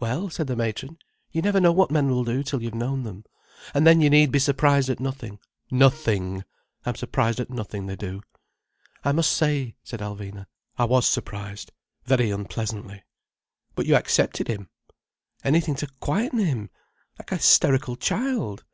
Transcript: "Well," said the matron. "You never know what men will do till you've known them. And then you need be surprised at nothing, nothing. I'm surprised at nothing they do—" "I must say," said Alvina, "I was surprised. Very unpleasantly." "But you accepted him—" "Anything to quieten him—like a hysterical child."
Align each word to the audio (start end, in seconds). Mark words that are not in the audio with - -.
"Well," 0.00 0.30
said 0.30 0.46
the 0.46 0.56
matron. 0.56 0.96
"You 1.30 1.42
never 1.42 1.60
know 1.60 1.72
what 1.72 1.90
men 1.90 2.08
will 2.08 2.24
do 2.24 2.42
till 2.42 2.62
you've 2.62 2.72
known 2.74 3.02
them. 3.02 3.26
And 3.74 3.86
then 3.86 4.00
you 4.00 4.08
need 4.08 4.32
be 4.32 4.38
surprised 4.38 4.88
at 4.88 4.98
nothing, 4.98 5.40
nothing. 5.70 6.44
I'm 6.86 6.94
surprised 6.94 7.38
at 7.38 7.50
nothing 7.50 7.84
they 7.84 7.94
do—" 7.94 8.22
"I 9.04 9.12
must 9.12 9.30
say," 9.30 9.76
said 9.84 10.00
Alvina, 10.00 10.46
"I 10.78 10.86
was 10.86 11.06
surprised. 11.06 11.70
Very 12.06 12.30
unpleasantly." 12.30 13.04
"But 13.74 13.84
you 13.84 13.94
accepted 13.94 14.48
him—" 14.48 14.70
"Anything 15.44 15.74
to 15.74 15.86
quieten 16.00 16.38
him—like 16.38 17.30
a 17.30 17.36
hysterical 17.36 17.96
child." 17.96 18.64